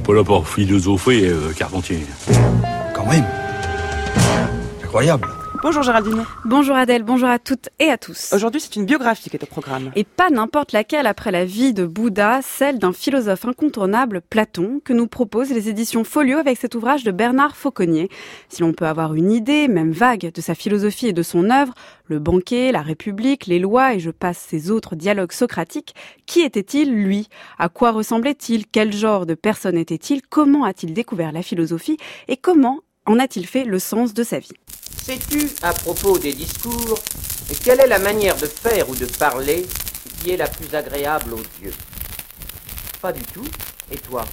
[0.00, 2.06] n'est pas là pour philosopher, euh, Carpentier.
[2.94, 3.24] Quand même.
[4.82, 5.28] Incroyable.
[5.62, 6.24] Bonjour Géraldine.
[6.46, 8.32] Bonjour Adèle, bonjour à toutes et à tous.
[8.32, 9.90] Aujourd'hui, c'est une biographie qui est au programme.
[9.94, 14.94] Et pas n'importe laquelle après la vie de Bouddha, celle d'un philosophe incontournable, Platon, que
[14.94, 18.08] nous proposent les éditions Folio avec cet ouvrage de Bernard Fauconnier.
[18.48, 21.74] Si l'on peut avoir une idée, même vague, de sa philosophie et de son œuvre,
[22.06, 26.90] le banquet, la République, les lois et je passe ces autres dialogues socratiques, qui était-il
[26.90, 27.28] lui?
[27.58, 28.66] À quoi ressemblait-il?
[28.66, 30.22] Quel genre de personne était-il?
[30.22, 31.98] Comment a-t-il découvert la philosophie?
[32.28, 34.52] Et comment en a-t-il fait le sens de sa vie?
[35.10, 36.96] Sais-tu, à propos des discours,
[37.64, 39.66] quelle est la manière de faire ou de parler
[40.22, 41.74] qui est la plus agréable aux dieux
[43.02, 43.48] Pas du tout.
[43.90, 44.24] Et toi?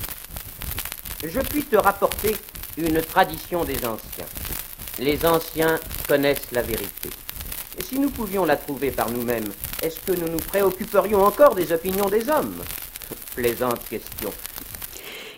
[1.23, 2.37] Je puis te rapporter
[2.77, 4.27] une tradition des anciens.
[4.99, 7.09] Les anciens connaissent la vérité.
[7.79, 11.71] Et si nous pouvions la trouver par nous-mêmes, est-ce que nous nous préoccuperions encore des
[11.71, 12.61] opinions des hommes?
[13.35, 14.31] Plaisante question.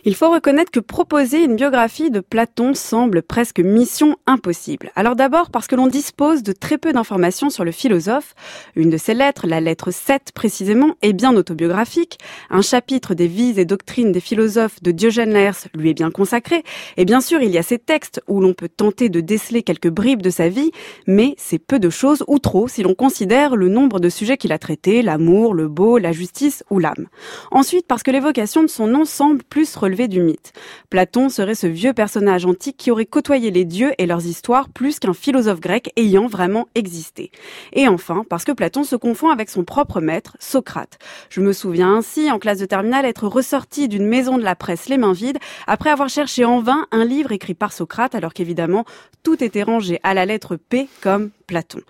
[0.06, 4.92] Il faut reconnaître que proposer une biographie de Platon semble presque mission impossible.
[4.96, 8.34] Alors d'abord parce que l'on dispose de très peu d'informations sur le philosophe.
[8.76, 12.18] Une de ses lettres, la lettre 7 précisément, est bien autobiographique.
[12.50, 16.64] Un chapitre des vies et doctrines des philosophes de Diogène Laërce lui est bien consacré.
[16.96, 19.90] Et bien sûr, il y a ces textes où l'on peut tenter de déceler quelques
[19.90, 20.72] bribes de sa vie,
[21.08, 24.54] mais c'est peu de choses ou trop si l'on considère le nombre de sujets qu'il
[24.54, 27.08] a traités, l'amour, le beau, la justice ou l'âme.
[27.52, 30.54] Ensuite, parce que l'évocation de son nom semble plus du mythe.
[30.90, 35.00] Platon serait ce vieux personnage antique qui aurait côtoyé les dieux et leurs histoires plus
[35.00, 37.32] qu'un philosophe grec ayant vraiment existé.
[37.74, 41.00] Et enfin, parce que Platon se confond avec son propre maître, Socrate.
[41.30, 44.90] Je me souviens ainsi, en classe de terminale, être ressorti d'une maison de la presse
[44.90, 48.86] les mains vides, après avoir cherché en vain un livre écrit par Socrate, alors qu'évidemment,
[49.24, 51.82] tout était rangé à la lettre P comme Platon.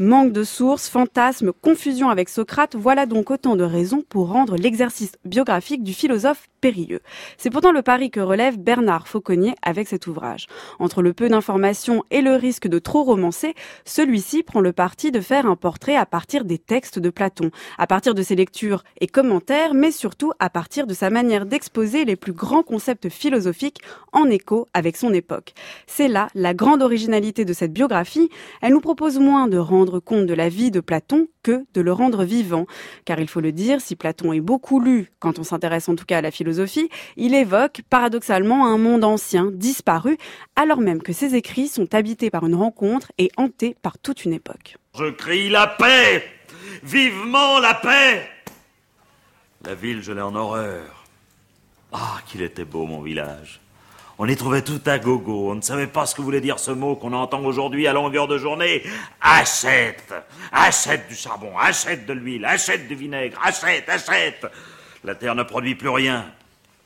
[0.00, 5.12] Manque de sources, fantasmes, confusion avec Socrate, voilà donc autant de raisons pour rendre l'exercice
[5.24, 6.98] biographique du philosophe périlleux.
[7.38, 10.48] C'est pourtant le pari que relève Bernard Fauconnier avec cet ouvrage.
[10.80, 13.54] Entre le peu d'informations et le risque de trop romancer,
[13.84, 17.86] celui-ci prend le parti de faire un portrait à partir des textes de Platon, à
[17.86, 22.16] partir de ses lectures et commentaires, mais surtout à partir de sa manière d'exposer les
[22.16, 23.80] plus grands concepts philosophiques
[24.12, 25.54] en écho avec son époque.
[25.86, 28.28] C'est là la grande originalité de cette biographie.
[28.60, 31.92] Elle nous propose moins de rendre compte de la vie de Platon que de le
[31.92, 32.66] rendre vivant.
[33.04, 36.04] Car il faut le dire, si Platon est beaucoup lu, quand on s'intéresse en tout
[36.04, 40.16] cas à la philosophie, il évoque paradoxalement un monde ancien, disparu,
[40.56, 44.32] alors même que ses écrits sont habités par une rencontre et hantés par toute une
[44.32, 44.76] époque.
[44.98, 46.24] Je crie la paix
[46.82, 48.28] Vivement la paix
[49.64, 51.04] La ville, je l'ai en horreur.
[51.92, 53.60] Ah, qu'il était beau mon village
[54.18, 55.50] on y trouvait tout à gogo.
[55.50, 58.28] On ne savait pas ce que voulait dire ce mot qu'on entend aujourd'hui à longueur
[58.28, 58.82] de journée.
[59.20, 60.14] Achète
[60.52, 64.46] Achète du charbon, achète de l'huile, achète du vinaigre, achète, achète
[65.02, 66.26] La terre ne produit plus rien.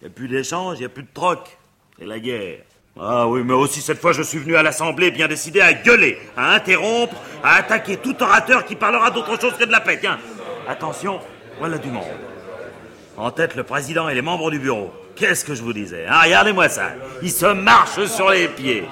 [0.00, 1.59] Il n'y a plus d'échange, il n'y a plus de troc.
[1.99, 2.61] C'est la guerre.
[3.00, 6.19] Ah oui, mais aussi cette fois je suis venu à l'Assemblée bien décidé à gueuler,
[6.37, 9.99] à interrompre, à attaquer tout orateur qui parlera d'autre chose que de la paix.
[10.00, 10.19] Tiens,
[10.67, 11.21] attention,
[11.59, 12.05] voilà du monde.
[13.17, 14.93] En tête, le président et les membres du bureau.
[15.19, 16.21] Qu'est-ce que je vous disais hein?
[16.23, 16.93] Regardez-moi ça.
[17.23, 18.84] Ils se marchent sur les pieds.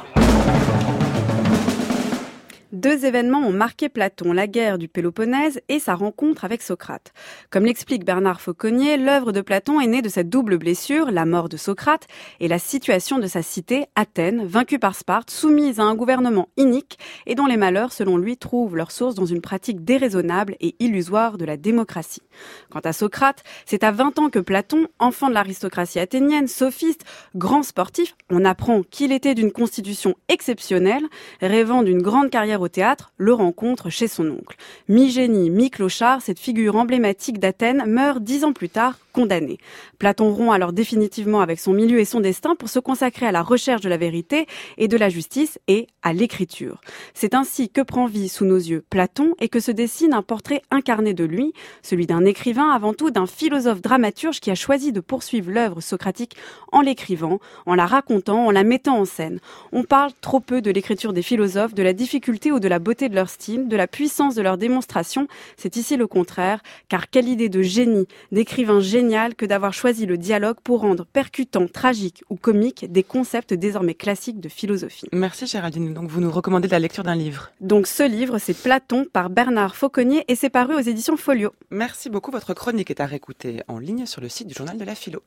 [2.86, 7.12] Deux événements ont marqué Platon, la guerre du Péloponnèse et sa rencontre avec Socrate.
[7.50, 11.48] Comme l'explique Bernard Fauconnier, l'œuvre de Platon est née de cette double blessure, la mort
[11.48, 12.06] de Socrate
[12.38, 16.96] et la situation de sa cité, Athènes, vaincue par Sparte, soumise à un gouvernement inique
[17.26, 21.38] et dont les malheurs, selon lui, trouvent leur source dans une pratique déraisonnable et illusoire
[21.38, 22.22] de la démocratie.
[22.70, 27.04] Quant à Socrate, c'est à 20 ans que Platon, enfant de l'aristocratie athénienne, sophiste,
[27.34, 31.02] grand sportif, on apprend qu'il était d'une constitution exceptionnelle,
[31.40, 32.68] rêvant d'une grande carrière au
[33.16, 34.56] le rencontre chez son oncle.
[34.88, 39.58] Mi-génie, mi-clochard, cette figure emblématique d'Athènes meurt dix ans plus tard, condamné.
[39.98, 43.42] Platon rompt alors définitivement avec son milieu et son destin pour se consacrer à la
[43.42, 46.80] recherche de la vérité et de la justice et à l'écriture.
[47.14, 50.62] C'est ainsi que prend vie sous nos yeux Platon et que se dessine un portrait
[50.70, 55.00] incarné de lui, celui d'un écrivain avant tout, d'un philosophe dramaturge qui a choisi de
[55.00, 56.36] poursuivre l'œuvre socratique
[56.70, 59.40] en l'écrivant, en la racontant, en la mettant en scène.
[59.72, 63.08] On parle trop peu de l'écriture des philosophes, de la difficulté ou de la beauté
[63.08, 65.28] de leur style, de la puissance de leur démonstration.
[65.56, 69.06] C'est ici le contraire, car quelle idée de génie, d'écrivain génie
[69.36, 74.40] que d'avoir choisi le dialogue pour rendre percutant, tragique ou comique des concepts désormais classiques
[74.40, 75.06] de philosophie.
[75.12, 75.94] Merci Géraldine.
[75.94, 77.50] Donc vous nous recommandez la lecture d'un livre.
[77.60, 81.52] Donc ce livre, c'est Platon par Bernard Fauconnier et c'est paru aux éditions Folio.
[81.70, 82.30] Merci beaucoup.
[82.30, 85.22] Votre chronique est à réécouter en ligne sur le site du journal de la philo.